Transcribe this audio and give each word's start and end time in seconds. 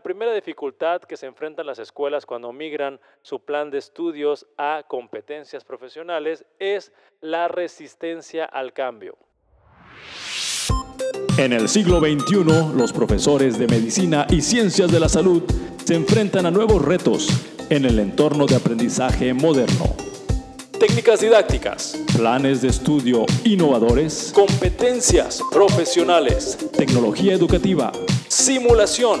La 0.00 0.04
primera 0.04 0.32
dificultad 0.32 1.02
que 1.02 1.18
se 1.18 1.26
enfrentan 1.26 1.66
las 1.66 1.78
escuelas 1.78 2.24
cuando 2.24 2.54
migran 2.54 2.98
su 3.20 3.38
plan 3.38 3.70
de 3.70 3.76
estudios 3.76 4.46
a 4.56 4.82
competencias 4.88 5.62
profesionales 5.62 6.42
es 6.58 6.90
la 7.20 7.48
resistencia 7.48 8.46
al 8.46 8.72
cambio. 8.72 9.18
En 11.36 11.52
el 11.52 11.68
siglo 11.68 12.00
XXI, 12.00 12.74
los 12.74 12.94
profesores 12.94 13.58
de 13.58 13.66
medicina 13.66 14.26
y 14.30 14.40
ciencias 14.40 14.90
de 14.90 15.00
la 15.00 15.08
salud 15.10 15.42
se 15.84 15.96
enfrentan 15.96 16.46
a 16.46 16.50
nuevos 16.50 16.82
retos 16.82 17.28
en 17.68 17.84
el 17.84 17.98
entorno 17.98 18.46
de 18.46 18.56
aprendizaje 18.56 19.34
moderno. 19.34 19.84
Técnicas 20.78 21.20
didácticas, 21.20 21.94
planes 22.16 22.62
de 22.62 22.68
estudio 22.68 23.26
innovadores, 23.44 24.32
competencias 24.34 25.42
profesionales, 25.52 26.56
tecnología 26.72 27.34
educativa, 27.34 27.92
simulación, 28.28 29.20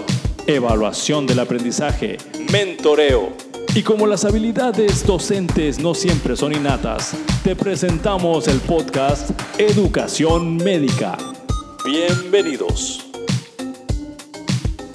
evaluación 0.54 1.26
del 1.26 1.38
aprendizaje, 1.40 2.18
mentoreo. 2.52 3.32
Y 3.74 3.82
como 3.82 4.06
las 4.06 4.24
habilidades 4.24 5.06
docentes 5.06 5.78
no 5.78 5.94
siempre 5.94 6.36
son 6.36 6.52
innatas, 6.52 7.16
te 7.44 7.54
presentamos 7.54 8.48
el 8.48 8.58
podcast 8.60 9.30
Educación 9.58 10.56
Médica. 10.56 11.16
Bienvenidos. 11.84 13.06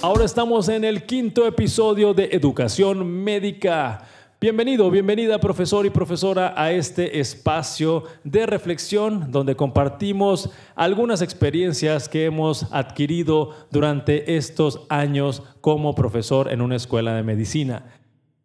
Ahora 0.02 0.24
estamos 0.26 0.68
en 0.68 0.84
el 0.84 1.04
quinto 1.04 1.46
episodio 1.46 2.12
de 2.12 2.28
Educación 2.32 3.24
Médica. 3.24 4.06
Bienvenido, 4.38 4.90
bienvenida 4.90 5.38
profesor 5.38 5.86
y 5.86 5.90
profesora 5.90 6.52
a 6.58 6.70
este 6.70 7.20
espacio 7.20 8.04
de 8.22 8.44
reflexión 8.44 9.32
donde 9.32 9.56
compartimos 9.56 10.50
algunas 10.74 11.22
experiencias 11.22 12.06
que 12.06 12.26
hemos 12.26 12.70
adquirido 12.70 13.52
durante 13.70 14.36
estos 14.36 14.82
años 14.90 15.42
como 15.62 15.94
profesor 15.94 16.52
en 16.52 16.60
una 16.60 16.76
escuela 16.76 17.14
de 17.14 17.22
medicina. 17.22 17.94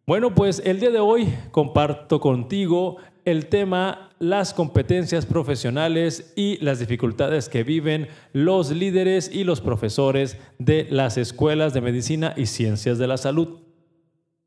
Bueno, 0.06 0.34
pues 0.34 0.62
el 0.64 0.80
día 0.80 0.90
de 0.90 0.98
hoy 0.98 1.28
comparto 1.50 2.20
contigo 2.20 2.96
el 3.26 3.50
tema 3.50 4.08
las 4.18 4.54
competencias 4.54 5.26
profesionales 5.26 6.32
y 6.36 6.56
las 6.64 6.78
dificultades 6.78 7.50
que 7.50 7.64
viven 7.64 8.08
los 8.32 8.70
líderes 8.70 9.30
y 9.30 9.44
los 9.44 9.60
profesores 9.60 10.38
de 10.58 10.86
las 10.88 11.18
escuelas 11.18 11.74
de 11.74 11.82
medicina 11.82 12.32
y 12.34 12.46
ciencias 12.46 12.96
de 12.96 13.08
la 13.08 13.18
salud. 13.18 13.61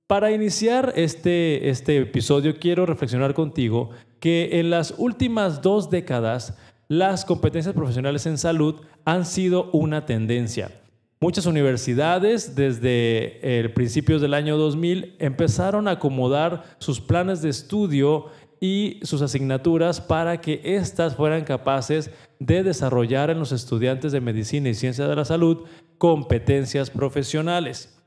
Para 0.08 0.32
iniciar 0.32 0.94
este, 0.96 1.68
este 1.68 1.98
episodio 1.98 2.60
quiero 2.60 2.86
reflexionar 2.86 3.34
contigo 3.34 3.90
que 4.20 4.60
en 4.60 4.70
las 4.70 4.94
últimas 5.00 5.64
dos 5.64 5.90
décadas 5.90 6.56
las 6.88 7.26
competencias 7.26 7.74
profesionales 7.74 8.28
en 8.28 8.38
salud 8.38 8.82
han 9.04 9.26
sido 9.26 9.72
una 9.72 10.06
tendencia. 10.06 10.70
Muchas 11.20 11.48
universidades 11.48 12.56
desde 12.56 13.60
el 13.60 13.74
principios 13.74 14.22
del 14.22 14.36
año 14.36 14.58
2000 14.58 15.16
empezaron 15.18 15.88
a 15.88 15.92
acomodar 15.92 16.76
sus 16.78 17.02
planes 17.02 17.42
de 17.42 17.50
estudio 17.50 18.28
y 18.62 19.00
sus 19.02 19.24
asignaturas 19.24 20.02
para 20.02 20.40
que 20.40 20.62
éstas 20.64 21.16
fueran 21.16 21.46
capaces 21.46 22.12
de 22.38 22.62
desarrollar 22.62 23.32
en 23.32 23.40
los 23.40 23.52
estudiantes 23.52 24.12
de 24.12 24.22
medicina 24.22 24.70
y 24.70 24.76
ciencia 24.76 25.08
de 25.08 25.16
la 25.16 25.26
salud 25.26 25.64
competencias 25.98 26.92
profesionales. 26.92 27.98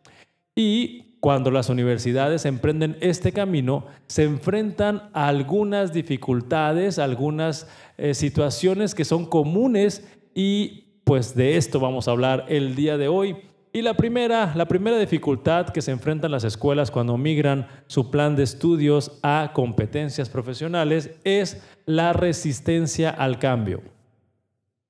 Y 0.54 1.08
cuando 1.20 1.50
las 1.50 1.69
universidades 1.69 2.44
emprenden 2.44 2.97
este 3.00 3.33
camino, 3.33 3.86
se 4.06 4.24
enfrentan 4.24 5.11
a 5.12 5.28
algunas 5.28 5.92
dificultades, 5.92 6.98
algunas 6.98 7.69
eh, 7.97 8.14
situaciones 8.14 8.94
que 8.94 9.05
son 9.05 9.27
comunes 9.27 10.06
y 10.34 10.84
pues 11.05 11.34
de 11.34 11.56
esto 11.56 11.80
vamos 11.80 12.06
a 12.06 12.12
hablar 12.12 12.44
el 12.48 12.75
día 12.77 12.97
de 12.97 13.08
hoy. 13.08 13.36
Y 13.72 13.83
la 13.83 13.94
primera, 13.94 14.52
la 14.55 14.66
primera 14.66 14.98
dificultad 14.98 15.69
que 15.69 15.83
se 15.83 15.91
enfrentan 15.91 16.30
las 16.30 16.44
escuelas 16.44 16.91
cuando 16.91 17.19
migran 17.19 17.66
su 17.86 18.10
plan 18.10 18.36
de 18.36 18.44
estudios 18.44 19.19
a 19.22 19.50
competencias 19.53 20.28
profesionales 20.28 21.10
es 21.25 21.62
la 21.84 22.12
resistencia 22.12 23.10
al 23.10 23.38
cambio. 23.38 23.82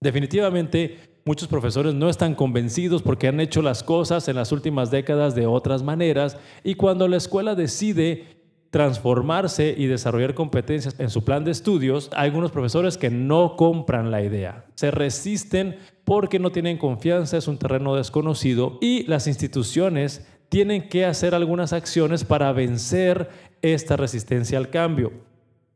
Definitivamente 0.01 0.99
Muchos 1.29 1.49
profesores 1.49 1.93
no 1.93 2.09
están 2.09 2.35
convencidos 2.35 3.03
porque 3.03 3.29
han 3.29 3.39
hecho 3.39 3.61
las 3.61 3.83
cosas 3.83 4.29
en 4.29 4.37
las 4.37 4.51
últimas 4.51 4.91
décadas 4.91 5.35
de 5.35 5.45
otras 5.45 5.83
maneras 5.83 6.39
y 6.65 6.77
cuando 6.77 7.07
la 7.07 7.19
escuela 7.19 7.55
decide 7.55 8.39
transformarse 8.71 9.75
y 9.77 9.89
desarrollar 9.89 10.33
competencias 10.33 10.99
en 10.99 11.11
su 11.11 11.25
plan 11.25 11.45
de 11.45 11.51
estudios, 11.51 12.09
hay 12.17 12.31
algunos 12.31 12.51
profesores 12.51 12.97
que 12.97 13.11
no 13.11 13.57
compran 13.57 14.11
la 14.11 14.23
idea, 14.23 14.65
se 14.75 14.91
resisten 14.91 15.77
porque 16.05 16.39
no 16.39 16.51
tienen 16.51 16.79
confianza, 16.79 17.37
es 17.37 17.47
un 17.47 17.59
terreno 17.59 17.95
desconocido 17.95 18.79
y 18.81 19.03
las 19.03 19.27
instituciones 19.27 20.27
tienen 20.49 20.89
que 20.89 21.05
hacer 21.05 21.35
algunas 21.35 21.75
acciones 21.75 22.25
para 22.25 22.51
vencer 22.53 23.29
esta 23.61 23.99
resistencia 23.99 24.57
al 24.57 24.71
cambio. 24.71 25.28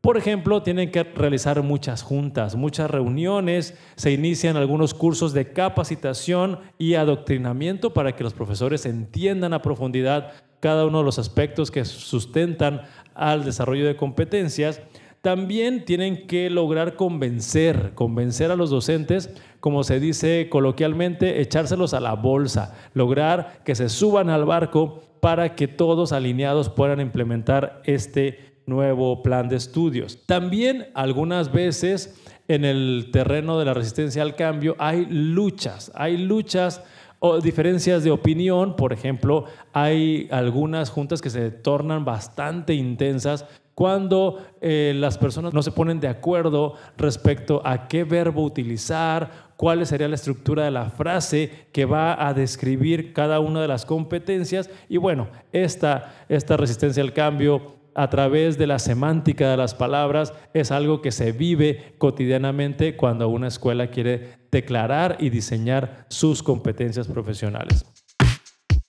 Por 0.03 0.17
ejemplo, 0.17 0.61
tienen 0.61 0.91
que 0.91 1.01
realizar 1.03 1.63
muchas 1.63 2.03
juntas, 2.03 2.57
muchas 2.57 2.91
reuniones, 2.91 3.79
se 3.95 4.11
inician 4.11 4.57
algunos 4.57 4.93
cursos 4.93 5.31
de 5.31 5.53
capacitación 5.53 6.59
y 6.77 6.95
adoctrinamiento 6.95 7.93
para 7.93 8.13
que 8.13 8.25
los 8.25 8.33
profesores 8.33 8.85
entiendan 8.85 9.53
a 9.53 9.61
profundidad 9.61 10.33
cada 10.59 10.85
uno 10.85 10.97
de 10.97 11.05
los 11.05 11.19
aspectos 11.19 11.71
que 11.71 11.85
sustentan 11.85 12.81
al 13.15 13.45
desarrollo 13.45 13.87
de 13.87 13.95
competencias. 13.95 14.81
También 15.21 15.85
tienen 15.85 16.27
que 16.27 16.49
lograr 16.49 16.97
convencer, 16.97 17.93
convencer 17.95 18.51
a 18.51 18.57
los 18.57 18.71
docentes, 18.71 19.29
como 19.61 19.85
se 19.85 20.01
dice 20.01 20.49
coloquialmente, 20.49 21.39
echárselos 21.39 21.93
a 21.93 22.01
la 22.01 22.15
bolsa, 22.15 22.75
lograr 22.93 23.61
que 23.63 23.73
se 23.73 23.87
suban 23.87 24.29
al 24.29 24.43
barco 24.43 24.99
para 25.21 25.55
que 25.55 25.69
todos 25.69 26.11
alineados 26.11 26.67
puedan 26.67 26.99
implementar 26.99 27.81
este 27.85 28.52
nuevo 28.65 29.23
plan 29.23 29.49
de 29.49 29.55
estudios. 29.55 30.19
También 30.25 30.87
algunas 30.93 31.51
veces 31.51 32.19
en 32.47 32.65
el 32.65 33.09
terreno 33.11 33.57
de 33.59 33.65
la 33.65 33.73
resistencia 33.73 34.21
al 34.21 34.35
cambio 34.35 34.75
hay 34.79 35.05
luchas, 35.09 35.91
hay 35.95 36.17
luchas 36.17 36.83
o 37.19 37.39
diferencias 37.39 38.03
de 38.03 38.11
opinión, 38.11 38.75
por 38.75 38.91
ejemplo, 38.91 39.45
hay 39.71 40.27
algunas 40.29 40.89
juntas 40.89 41.21
que 41.21 41.29
se 41.29 41.51
tornan 41.51 42.03
bastante 42.03 42.73
intensas 42.73 43.45
cuando 43.75 44.45
eh, 44.61 44.93
las 44.95 45.17
personas 45.17 45.53
no 45.53 45.63
se 45.63 45.71
ponen 45.71 45.99
de 45.99 46.09
acuerdo 46.09 46.75
respecto 46.97 47.61
a 47.65 47.87
qué 47.87 48.03
verbo 48.03 48.43
utilizar, 48.43 49.53
cuál 49.55 49.85
sería 49.85 50.07
la 50.07 50.15
estructura 50.15 50.65
de 50.65 50.71
la 50.71 50.89
frase 50.89 51.67
que 51.71 51.85
va 51.85 52.27
a 52.27 52.33
describir 52.33 53.13
cada 53.13 53.39
una 53.39 53.61
de 53.61 53.67
las 53.67 53.85
competencias. 53.85 54.69
Y 54.89 54.97
bueno, 54.97 55.29
esta, 55.53 56.25
esta 56.29 56.57
resistencia 56.57 57.01
al 57.01 57.13
cambio 57.13 57.75
a 57.95 58.09
través 58.09 58.57
de 58.57 58.67
la 58.67 58.79
semántica 58.79 59.51
de 59.51 59.57
las 59.57 59.75
palabras 59.75 60.33
es 60.53 60.71
algo 60.71 61.01
que 61.01 61.11
se 61.11 61.31
vive 61.31 61.95
cotidianamente 61.97 62.95
cuando 62.95 63.29
una 63.29 63.47
escuela 63.47 63.87
quiere 63.87 64.47
declarar 64.51 65.17
y 65.19 65.29
diseñar 65.29 66.05
sus 66.09 66.43
competencias 66.43 67.07
profesionales. 67.07 67.85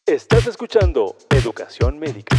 Estás 0.07 0.47
escuchando 0.47 1.17
Educación 1.31 1.99
Médica. 1.99 2.37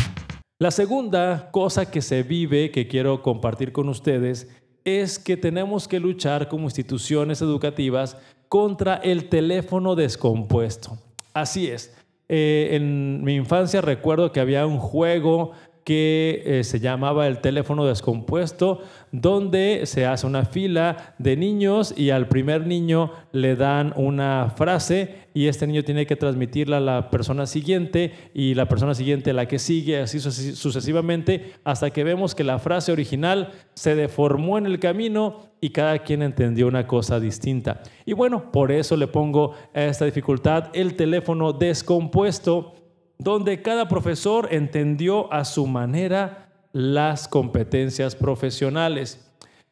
La 0.60 0.72
segunda 0.72 1.50
cosa 1.52 1.90
que 1.90 2.02
se 2.02 2.24
vive, 2.24 2.72
que 2.72 2.88
quiero 2.88 3.22
compartir 3.22 3.72
con 3.72 3.90
ustedes, 3.90 4.48
es 4.86 5.20
que 5.20 5.36
tenemos 5.36 5.88
que 5.88 6.00
luchar 6.00 6.48
como 6.48 6.66
instituciones 6.66 7.42
educativas 7.42 8.18
contra 8.48 8.96
el 8.98 9.28
teléfono 9.30 9.96
descompuesto. 9.96 10.98
Así 11.34 11.68
es. 11.68 11.94
Eh, 12.30 12.70
en 12.72 13.24
mi 13.24 13.36
infancia 13.36 13.82
recuerdo 13.82 14.32
que 14.32 14.40
había 14.40 14.66
un 14.66 14.80
juego 14.80 15.52
que 15.86 16.42
eh, 16.46 16.64
se 16.64 16.80
llamaba 16.80 17.28
el 17.28 17.40
teléfono 17.42 17.86
descompuesto, 17.86 18.82
donde 19.12 19.82
se 19.86 20.08
hace 20.08 20.26
una 20.26 20.44
fila 20.44 21.14
de 21.20 21.38
niños 21.38 21.94
y 21.96 22.10
al 22.10 22.28
primer 22.28 22.66
niño 22.66 23.12
le 23.32 23.56
dan 23.56 23.94
una 23.96 24.52
frase 24.58 25.28
y 25.36 25.48
este 25.48 25.68
niño 25.68 25.84
tiene 25.84 26.08
que 26.08 26.16
transmitirla 26.16 26.78
a 26.78 26.82
la 26.82 27.10
persona 27.12 27.46
siguiente 27.46 28.14
y 28.34 28.56
la 28.56 28.68
persona 28.68 28.96
siguiente 28.96 29.30
a 29.30 29.34
la 29.34 29.48
que 29.48 29.60
sigue, 29.60 30.00
así 30.00 30.20
sucesivamente, 30.20 31.54
hasta 31.64 31.92
que 31.92 32.04
vemos 32.04 32.34
que 32.34 32.44
la 32.44 32.58
frase 32.58 32.92
original 32.92 33.52
se 33.76 33.94
deformó 33.94 34.58
en 34.58 34.66
el 34.66 34.80
camino 34.80 35.52
y 35.62 35.70
cada 35.70 36.00
quien 36.00 36.24
entendió 36.24 36.68
una 36.68 36.88
cosa 36.88 37.20
distinta. 37.20 37.84
Y 38.08 38.14
bueno, 38.14 38.52
por 38.52 38.72
eso 38.72 38.98
le 38.98 39.08
pongo 39.08 39.54
a 39.74 39.84
esta 39.84 40.06
dificultad 40.06 40.70
el 40.74 40.96
teléfono 40.96 41.54
descompuesto 41.54 42.74
donde 43.18 43.62
cada 43.62 43.88
profesor 43.88 44.50
entendió 44.52 45.32
a 45.32 45.46
su 45.46 45.68
manera 45.68 46.50
las 46.74 47.28
competencias 47.28 48.16
profesionales. 48.16 49.26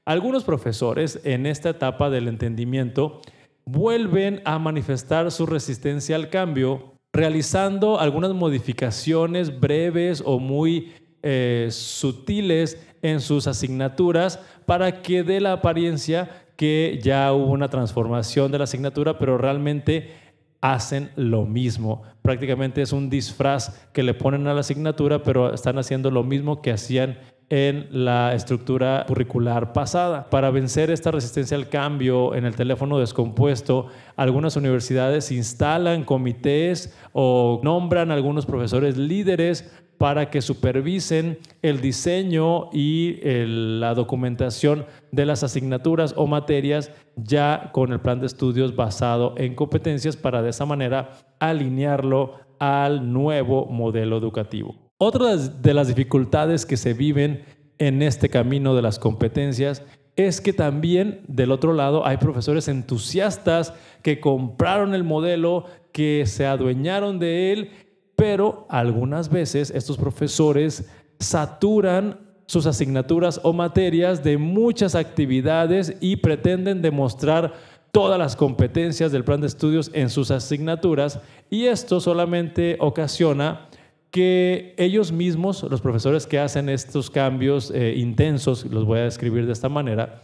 Algunos 0.05 0.43
profesores 0.43 1.19
en 1.23 1.45
esta 1.45 1.69
etapa 1.69 2.09
del 2.09 2.27
entendimiento 2.27 3.21
vuelven 3.65 4.41
a 4.45 4.59
manifestar 4.59 5.31
su 5.31 5.45
resistencia 5.45 6.15
al 6.15 6.29
cambio 6.29 6.93
realizando 7.13 7.99
algunas 7.99 8.33
modificaciones 8.33 9.59
breves 9.59 10.23
o 10.25 10.39
muy 10.39 10.93
eh, 11.21 11.67
sutiles 11.69 12.77
en 13.03 13.21
sus 13.21 13.45
asignaturas 13.47 14.39
para 14.65 15.01
que 15.01 15.23
dé 15.23 15.39
la 15.39 15.53
apariencia 15.53 16.43
que 16.55 16.99
ya 17.03 17.31
hubo 17.33 17.51
una 17.51 17.69
transformación 17.69 18.51
de 18.51 18.57
la 18.57 18.63
asignatura, 18.63 19.19
pero 19.19 19.37
realmente 19.37 20.11
hacen 20.63 21.11
lo 21.17 21.45
mismo. 21.45 22.03
Prácticamente 22.21 22.81
es 22.81 22.93
un 22.93 23.09
disfraz 23.09 23.85
que 23.91 24.01
le 24.01 24.13
ponen 24.13 24.47
a 24.47 24.53
la 24.53 24.61
asignatura, 24.61 25.21
pero 25.21 25.53
están 25.53 25.77
haciendo 25.77 26.09
lo 26.09 26.23
mismo 26.23 26.61
que 26.61 26.71
hacían 26.71 27.17
en 27.49 27.87
la 27.91 28.33
estructura 28.33 29.03
curricular 29.05 29.73
pasada. 29.73 30.29
Para 30.29 30.51
vencer 30.51 30.89
esta 30.89 31.11
resistencia 31.11 31.57
al 31.57 31.67
cambio 31.67 32.33
en 32.33 32.45
el 32.45 32.55
teléfono 32.55 32.97
descompuesto, 32.97 33.87
algunas 34.15 34.55
universidades 34.55 35.33
instalan 35.33 36.05
comités 36.05 36.97
o 37.11 37.59
nombran 37.61 38.09
algunos 38.09 38.45
profesores 38.45 38.95
líderes 38.95 39.69
para 40.03 40.29
que 40.29 40.41
supervisen 40.41 41.39
el 41.61 41.79
diseño 41.79 42.69
y 42.73 43.21
la 43.23 43.93
documentación 43.93 44.85
de 45.13 45.25
las 45.25 45.43
asignaturas 45.43 46.13
o 46.17 46.27
materias 46.27 46.91
ya 47.15 47.69
con 47.71 47.93
el 47.93 48.01
plan 48.01 48.19
de 48.19 48.25
estudios 48.25 48.75
basado 48.75 49.33
en 49.37 49.55
competencias 49.55 50.17
para 50.17 50.41
de 50.41 50.49
esa 50.49 50.65
manera 50.65 51.11
alinearlo 51.39 52.33
al 52.59 53.13
nuevo 53.13 53.65
modelo 53.67 54.17
educativo. 54.17 54.75
Otra 54.97 55.37
de 55.37 55.73
las 55.73 55.87
dificultades 55.87 56.65
que 56.65 56.75
se 56.75 56.93
viven 56.93 57.45
en 57.77 58.01
este 58.01 58.27
camino 58.27 58.75
de 58.75 58.81
las 58.81 58.99
competencias 58.99 59.83
es 60.17 60.41
que 60.41 60.51
también 60.51 61.21
del 61.29 61.49
otro 61.49 61.71
lado 61.71 62.05
hay 62.05 62.17
profesores 62.17 62.67
entusiastas 62.67 63.73
que 64.01 64.19
compraron 64.19 64.95
el 64.95 65.05
modelo, 65.05 65.63
que 65.93 66.25
se 66.25 66.45
adueñaron 66.45 67.19
de 67.19 67.53
él 67.53 67.69
pero 68.23 68.65
algunas 68.69 69.27
veces 69.27 69.69
estos 69.69 69.97
profesores 69.97 70.89
saturan 71.19 72.21
sus 72.45 72.65
asignaturas 72.65 73.41
o 73.43 73.51
materias 73.51 74.23
de 74.23 74.37
muchas 74.37 74.95
actividades 74.95 75.97
y 75.99 76.15
pretenden 76.15 76.81
demostrar 76.81 77.51
todas 77.91 78.17
las 78.17 78.37
competencias 78.37 79.11
del 79.11 79.25
plan 79.25 79.41
de 79.41 79.47
estudios 79.47 79.91
en 79.93 80.09
sus 80.09 80.31
asignaturas 80.31 81.19
y 81.49 81.65
esto 81.65 81.99
solamente 81.99 82.77
ocasiona 82.79 83.67
que 84.09 84.73
ellos 84.77 85.11
mismos, 85.11 85.61
los 85.63 85.81
profesores 85.81 86.25
que 86.25 86.39
hacen 86.39 86.69
estos 86.69 87.09
cambios 87.09 87.71
eh, 87.75 87.95
intensos, 87.97 88.63
los 88.67 88.85
voy 88.85 88.99
a 88.99 89.03
describir 89.03 89.47
de 89.47 89.51
esta 89.51 89.67
manera, 89.67 90.23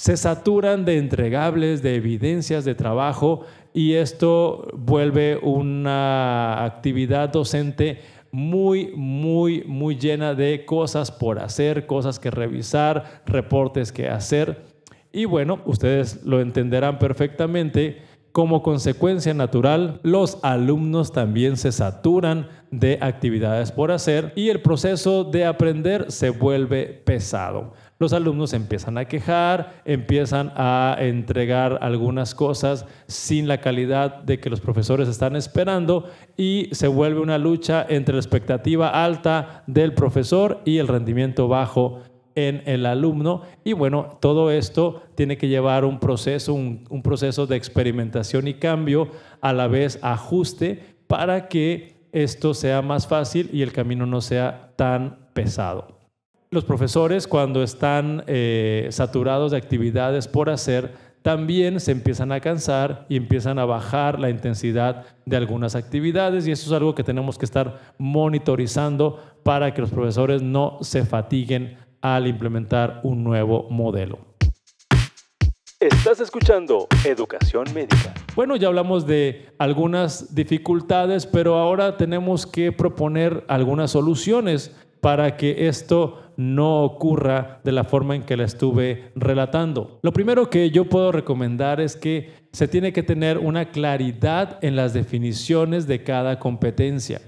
se 0.00 0.16
saturan 0.16 0.86
de 0.86 0.96
entregables, 0.96 1.82
de 1.82 1.96
evidencias 1.96 2.64
de 2.64 2.74
trabajo 2.74 3.42
y 3.74 3.92
esto 3.92 4.66
vuelve 4.72 5.36
una 5.36 6.64
actividad 6.64 7.28
docente 7.28 8.00
muy, 8.32 8.94
muy, 8.96 9.62
muy 9.66 9.98
llena 9.98 10.32
de 10.34 10.64
cosas 10.64 11.12
por 11.12 11.38
hacer, 11.38 11.86
cosas 11.86 12.18
que 12.18 12.30
revisar, 12.30 13.22
reportes 13.26 13.92
que 13.92 14.08
hacer. 14.08 14.64
Y 15.12 15.26
bueno, 15.26 15.60
ustedes 15.66 16.24
lo 16.24 16.40
entenderán 16.40 16.98
perfectamente. 16.98 18.00
Como 18.32 18.62
consecuencia 18.62 19.34
natural, 19.34 20.00
los 20.02 20.38
alumnos 20.42 21.12
también 21.12 21.58
se 21.58 21.72
saturan 21.72 22.48
de 22.70 22.96
actividades 23.02 23.70
por 23.70 23.90
hacer 23.90 24.32
y 24.34 24.48
el 24.48 24.62
proceso 24.62 25.24
de 25.24 25.44
aprender 25.44 26.10
se 26.10 26.30
vuelve 26.30 26.86
pesado 26.86 27.74
los 28.00 28.14
alumnos 28.14 28.54
empiezan 28.54 28.96
a 28.96 29.04
quejar, 29.04 29.82
empiezan 29.84 30.52
a 30.56 30.96
entregar 30.98 31.78
algunas 31.82 32.34
cosas 32.34 32.86
sin 33.06 33.46
la 33.46 33.60
calidad 33.60 34.22
de 34.22 34.40
que 34.40 34.48
los 34.48 34.62
profesores 34.62 35.06
están 35.06 35.36
esperando 35.36 36.08
y 36.34 36.70
se 36.72 36.88
vuelve 36.88 37.20
una 37.20 37.36
lucha 37.36 37.84
entre 37.86 38.14
la 38.14 38.20
expectativa 38.20 39.04
alta 39.04 39.64
del 39.66 39.92
profesor 39.92 40.62
y 40.64 40.78
el 40.78 40.88
rendimiento 40.88 41.46
bajo 41.46 42.00
en 42.34 42.62
el 42.64 42.86
alumno. 42.86 43.42
Y 43.64 43.74
bueno, 43.74 44.16
todo 44.18 44.50
esto 44.50 45.02
tiene 45.14 45.36
que 45.36 45.48
llevar 45.48 45.84
un 45.84 46.00
proceso, 46.00 46.54
un, 46.54 46.86
un 46.88 47.02
proceso 47.02 47.46
de 47.46 47.56
experimentación 47.56 48.48
y 48.48 48.54
cambio, 48.54 49.08
a 49.42 49.52
la 49.52 49.68
vez 49.68 49.98
ajuste 50.00 50.96
para 51.06 51.48
que 51.48 52.00
esto 52.12 52.54
sea 52.54 52.80
más 52.80 53.06
fácil 53.06 53.50
y 53.52 53.60
el 53.60 53.72
camino 53.72 54.06
no 54.06 54.22
sea 54.22 54.72
tan 54.76 55.18
pesado. 55.34 55.99
Los 56.52 56.64
profesores 56.64 57.28
cuando 57.28 57.62
están 57.62 58.24
eh, 58.26 58.88
saturados 58.90 59.52
de 59.52 59.56
actividades 59.56 60.26
por 60.26 60.50
hacer, 60.50 60.92
también 61.22 61.78
se 61.78 61.92
empiezan 61.92 62.32
a 62.32 62.40
cansar 62.40 63.06
y 63.08 63.16
empiezan 63.16 63.60
a 63.60 63.64
bajar 63.64 64.18
la 64.18 64.30
intensidad 64.30 65.04
de 65.26 65.36
algunas 65.36 65.76
actividades 65.76 66.48
y 66.48 66.50
eso 66.50 66.66
es 66.66 66.72
algo 66.72 66.96
que 66.96 67.04
tenemos 67.04 67.38
que 67.38 67.44
estar 67.44 67.94
monitorizando 67.98 69.22
para 69.44 69.72
que 69.72 69.80
los 69.80 69.90
profesores 69.90 70.42
no 70.42 70.78
se 70.80 71.04
fatiguen 71.04 71.78
al 72.00 72.26
implementar 72.26 72.98
un 73.04 73.22
nuevo 73.22 73.68
modelo. 73.70 74.18
Estás 75.78 76.18
escuchando 76.18 76.88
Educación 77.04 77.72
Médica. 77.72 78.12
Bueno, 78.34 78.56
ya 78.56 78.66
hablamos 78.66 79.06
de 79.06 79.46
algunas 79.56 80.34
dificultades, 80.34 81.26
pero 81.26 81.54
ahora 81.54 81.96
tenemos 81.96 82.44
que 82.44 82.72
proponer 82.72 83.44
algunas 83.46 83.92
soluciones 83.92 84.74
para 85.00 85.36
que 85.36 85.68
esto 85.68 86.22
no 86.36 86.84
ocurra 86.84 87.60
de 87.64 87.72
la 87.72 87.84
forma 87.84 88.16
en 88.16 88.22
que 88.22 88.36
la 88.36 88.44
estuve 88.44 89.12
relatando. 89.14 89.98
Lo 90.02 90.12
primero 90.12 90.48
que 90.48 90.70
yo 90.70 90.86
puedo 90.86 91.12
recomendar 91.12 91.80
es 91.80 91.96
que 91.96 92.32
se 92.52 92.68
tiene 92.68 92.92
que 92.92 93.02
tener 93.02 93.38
una 93.38 93.70
claridad 93.70 94.58
en 94.62 94.76
las 94.76 94.92
definiciones 94.92 95.86
de 95.86 96.02
cada 96.02 96.38
competencia. 96.38 97.20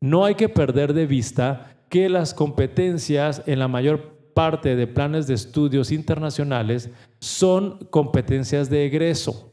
No 0.00 0.24
hay 0.24 0.34
que 0.34 0.48
perder 0.48 0.94
de 0.94 1.06
vista 1.06 1.76
que 1.88 2.08
las 2.08 2.34
competencias 2.34 3.42
en 3.46 3.58
la 3.58 3.68
mayor 3.68 4.16
parte 4.34 4.76
de 4.76 4.86
planes 4.86 5.26
de 5.26 5.34
estudios 5.34 5.92
internacionales 5.92 6.90
son 7.18 7.78
competencias 7.90 8.70
de 8.70 8.86
egreso. 8.86 9.50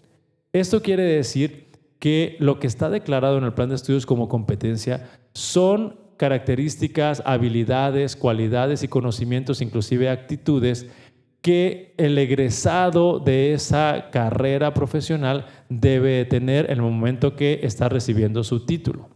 Esto 0.54 0.82
quiere 0.82 1.04
decir 1.04 1.68
que 2.00 2.36
lo 2.40 2.60
que 2.60 2.68
está 2.68 2.90
declarado 2.90 3.38
en 3.38 3.44
el 3.44 3.54
plan 3.54 3.70
de 3.70 3.76
estudios 3.76 4.06
como 4.06 4.30
competencia 4.30 5.10
son 5.34 6.07
características, 6.18 7.22
habilidades, 7.26 8.16
cualidades 8.16 8.84
y 8.84 8.88
conocimientos, 8.88 9.62
inclusive 9.62 10.10
actitudes, 10.10 10.88
que 11.42 11.94
el 11.98 12.18
egresado 12.18 13.20
de 13.20 13.54
esa 13.54 14.10
carrera 14.12 14.74
profesional 14.74 15.46
debe 15.70 16.26
tener 16.26 16.66
en 16.66 16.78
el 16.78 16.82
momento 16.82 17.36
que 17.36 17.62
está 17.64 17.88
recibiendo 17.88 18.44
su 18.44 18.66
título. 18.66 19.10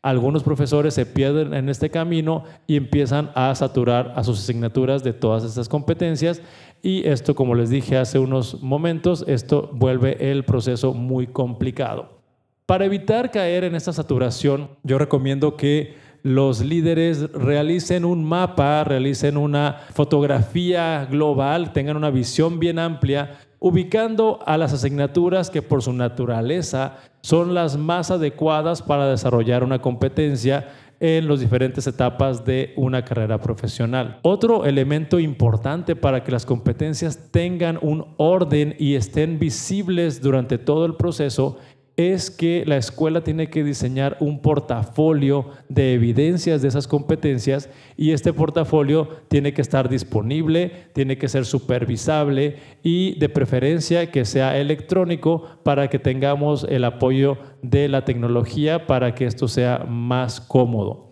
Algunos 0.00 0.44
profesores 0.44 0.94
se 0.94 1.04
pierden 1.04 1.52
en 1.52 1.68
este 1.68 1.90
camino 1.90 2.44
y 2.68 2.76
empiezan 2.76 3.32
a 3.34 3.52
saturar 3.56 4.12
a 4.14 4.22
sus 4.22 4.38
asignaturas 4.38 5.02
de 5.02 5.12
todas 5.12 5.42
estas 5.42 5.68
competencias 5.68 6.40
y 6.80 7.06
esto, 7.08 7.34
como 7.34 7.56
les 7.56 7.70
dije 7.70 7.96
hace 7.96 8.20
unos 8.20 8.62
momentos, 8.62 9.24
esto 9.26 9.68
vuelve 9.72 10.30
el 10.30 10.44
proceso 10.44 10.94
muy 10.94 11.26
complicado. 11.26 12.20
Para 12.66 12.84
evitar 12.84 13.32
caer 13.32 13.64
en 13.64 13.74
esta 13.74 13.92
saturación, 13.92 14.70
yo 14.84 14.98
recomiendo 14.98 15.56
que 15.56 15.96
los 16.26 16.60
líderes 16.60 17.30
realicen 17.30 18.04
un 18.04 18.24
mapa, 18.24 18.82
realicen 18.82 19.36
una 19.36 19.76
fotografía 19.92 21.06
global, 21.08 21.72
tengan 21.72 21.96
una 21.96 22.10
visión 22.10 22.58
bien 22.58 22.80
amplia, 22.80 23.38
ubicando 23.60 24.40
a 24.44 24.58
las 24.58 24.72
asignaturas 24.72 25.50
que 25.50 25.62
por 25.62 25.82
su 25.82 25.92
naturaleza 25.92 26.96
son 27.22 27.54
las 27.54 27.76
más 27.76 28.10
adecuadas 28.10 28.82
para 28.82 29.08
desarrollar 29.08 29.62
una 29.62 29.80
competencia 29.80 30.66
en 30.98 31.28
las 31.28 31.38
diferentes 31.38 31.86
etapas 31.86 32.44
de 32.44 32.72
una 32.76 33.04
carrera 33.04 33.40
profesional. 33.40 34.18
Otro 34.22 34.64
elemento 34.64 35.20
importante 35.20 35.94
para 35.94 36.24
que 36.24 36.32
las 36.32 36.44
competencias 36.44 37.30
tengan 37.30 37.78
un 37.82 38.04
orden 38.16 38.74
y 38.80 38.96
estén 38.96 39.38
visibles 39.38 40.20
durante 40.20 40.58
todo 40.58 40.86
el 40.86 40.96
proceso 40.96 41.58
es 41.96 42.30
que 42.30 42.64
la 42.66 42.76
escuela 42.76 43.22
tiene 43.22 43.48
que 43.48 43.64
diseñar 43.64 44.18
un 44.20 44.42
portafolio 44.42 45.48
de 45.70 45.94
evidencias 45.94 46.60
de 46.60 46.68
esas 46.68 46.86
competencias 46.86 47.70
y 47.96 48.10
este 48.10 48.34
portafolio 48.34 49.08
tiene 49.28 49.54
que 49.54 49.62
estar 49.62 49.88
disponible, 49.88 50.88
tiene 50.92 51.16
que 51.16 51.28
ser 51.28 51.46
supervisable 51.46 52.56
y 52.82 53.18
de 53.18 53.28
preferencia 53.30 54.10
que 54.10 54.26
sea 54.26 54.58
electrónico 54.58 55.44
para 55.62 55.88
que 55.88 55.98
tengamos 55.98 56.66
el 56.68 56.84
apoyo 56.84 57.38
de 57.62 57.88
la 57.88 58.04
tecnología 58.04 58.86
para 58.86 59.14
que 59.14 59.24
esto 59.24 59.48
sea 59.48 59.86
más 59.88 60.40
cómodo. 60.40 61.06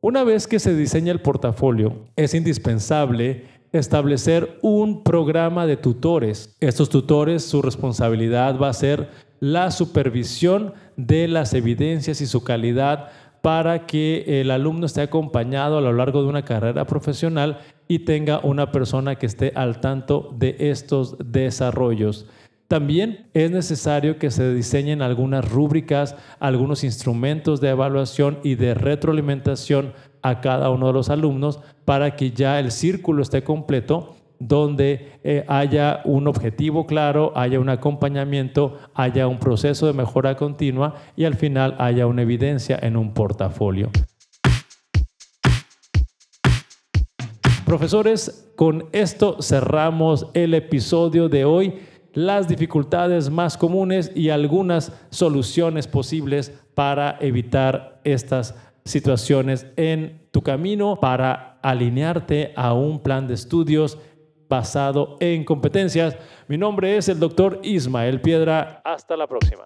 Una 0.00 0.24
vez 0.24 0.46
que 0.46 0.58
se 0.58 0.74
diseña 0.74 1.12
el 1.12 1.20
portafolio, 1.20 2.06
es 2.16 2.34
indispensable 2.34 3.44
establecer 3.72 4.58
un 4.62 5.02
programa 5.02 5.66
de 5.66 5.76
tutores. 5.76 6.56
Estos 6.60 6.88
tutores, 6.88 7.44
su 7.44 7.62
responsabilidad 7.62 8.58
va 8.58 8.68
a 8.68 8.74
ser 8.74 9.10
la 9.42 9.72
supervisión 9.72 10.72
de 10.96 11.26
las 11.26 11.52
evidencias 11.52 12.20
y 12.20 12.26
su 12.26 12.44
calidad 12.44 13.10
para 13.40 13.86
que 13.86 14.40
el 14.40 14.52
alumno 14.52 14.86
esté 14.86 15.00
acompañado 15.00 15.78
a 15.78 15.80
lo 15.80 15.92
largo 15.92 16.22
de 16.22 16.28
una 16.28 16.44
carrera 16.44 16.84
profesional 16.84 17.58
y 17.88 18.00
tenga 18.04 18.38
una 18.44 18.70
persona 18.70 19.16
que 19.16 19.26
esté 19.26 19.50
al 19.56 19.80
tanto 19.80 20.32
de 20.38 20.54
estos 20.60 21.16
desarrollos. 21.18 22.26
También 22.68 23.26
es 23.34 23.50
necesario 23.50 24.16
que 24.16 24.30
se 24.30 24.54
diseñen 24.54 25.02
algunas 25.02 25.50
rúbricas, 25.50 26.14
algunos 26.38 26.84
instrumentos 26.84 27.60
de 27.60 27.70
evaluación 27.70 28.38
y 28.44 28.54
de 28.54 28.74
retroalimentación 28.74 29.92
a 30.22 30.40
cada 30.40 30.70
uno 30.70 30.86
de 30.86 30.92
los 30.92 31.10
alumnos 31.10 31.58
para 31.84 32.14
que 32.14 32.30
ya 32.30 32.60
el 32.60 32.70
círculo 32.70 33.22
esté 33.22 33.42
completo 33.42 34.14
donde 34.48 35.20
eh, 35.22 35.44
haya 35.46 36.00
un 36.04 36.26
objetivo 36.26 36.86
claro, 36.86 37.32
haya 37.36 37.60
un 37.60 37.68
acompañamiento, 37.68 38.76
haya 38.94 39.28
un 39.28 39.38
proceso 39.38 39.86
de 39.86 39.92
mejora 39.92 40.36
continua 40.36 40.94
y 41.16 41.24
al 41.24 41.34
final 41.34 41.76
haya 41.78 42.06
una 42.06 42.22
evidencia 42.22 42.78
en 42.82 42.96
un 42.96 43.14
portafolio. 43.14 43.90
Profesores, 47.64 48.50
con 48.56 48.86
esto 48.92 49.40
cerramos 49.40 50.26
el 50.34 50.54
episodio 50.54 51.28
de 51.28 51.44
hoy 51.44 51.74
las 52.12 52.48
dificultades 52.48 53.30
más 53.30 53.56
comunes 53.56 54.12
y 54.14 54.28
algunas 54.28 54.92
soluciones 55.10 55.86
posibles 55.86 56.52
para 56.74 57.16
evitar 57.20 58.00
estas 58.04 58.54
situaciones 58.84 59.66
en 59.76 60.20
tu 60.32 60.42
camino 60.42 60.98
para 61.00 61.58
alinearte 61.62 62.52
a 62.56 62.72
un 62.72 63.00
plan 63.00 63.26
de 63.26 63.34
estudios 63.34 63.98
basado 64.52 65.16
en 65.18 65.44
competencias. 65.44 66.14
Mi 66.46 66.58
nombre 66.58 66.98
es 66.98 67.08
el 67.08 67.18
doctor 67.18 67.58
Ismael 67.62 68.20
Piedra. 68.20 68.82
Hasta 68.84 69.16
la 69.16 69.26
próxima. 69.26 69.64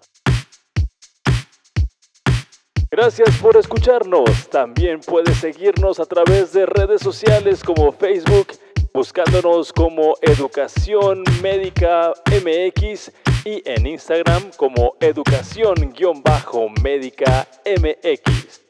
Gracias 2.89 3.37
por 3.41 3.57
escucharnos. 3.57 4.47
También 4.49 5.01
puedes 5.01 5.39
seguirnos 5.39 5.99
a 5.99 6.05
través 6.05 6.53
de 6.53 6.65
redes 6.65 7.01
sociales 7.01 7.65
como 7.65 7.91
Facebook, 7.91 8.47
buscándonos 8.93 9.73
como 9.73 10.15
Educación 10.21 11.25
Médica 11.41 12.13
MX 12.25 13.11
y 13.43 13.61
en 13.65 13.87
Instagram 13.87 14.51
como 14.55 14.95
Educación-Médica 15.01 17.45
MX. 17.65 18.66